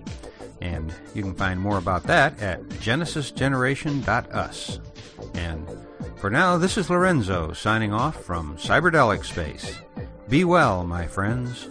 [0.62, 4.81] And you can find more about that at genesisgeneration.us.
[5.35, 5.68] And
[6.16, 9.78] for now, this is Lorenzo signing off from Cyberdelic Space.
[10.31, 11.68] Be well, my friends.